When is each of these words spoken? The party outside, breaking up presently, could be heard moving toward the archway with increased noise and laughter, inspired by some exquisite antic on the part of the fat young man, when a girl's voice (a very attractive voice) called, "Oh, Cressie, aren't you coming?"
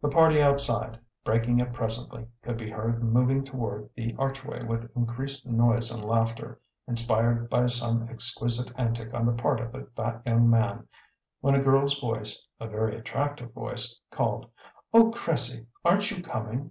The 0.00 0.08
party 0.08 0.40
outside, 0.40 1.00
breaking 1.24 1.60
up 1.60 1.72
presently, 1.72 2.28
could 2.42 2.56
be 2.56 2.70
heard 2.70 3.02
moving 3.02 3.42
toward 3.42 3.90
the 3.96 4.14
archway 4.16 4.62
with 4.62 4.88
increased 4.94 5.48
noise 5.48 5.90
and 5.92 6.04
laughter, 6.04 6.60
inspired 6.86 7.50
by 7.50 7.66
some 7.66 8.08
exquisite 8.08 8.70
antic 8.76 9.12
on 9.12 9.26
the 9.26 9.32
part 9.32 9.58
of 9.58 9.72
the 9.72 9.88
fat 9.96 10.22
young 10.24 10.48
man, 10.48 10.86
when 11.40 11.56
a 11.56 11.60
girl's 11.60 11.98
voice 11.98 12.46
(a 12.60 12.68
very 12.68 12.96
attractive 12.96 13.52
voice) 13.52 13.98
called, 14.12 14.48
"Oh, 14.94 15.10
Cressie, 15.10 15.66
aren't 15.84 16.12
you 16.12 16.22
coming?" 16.22 16.70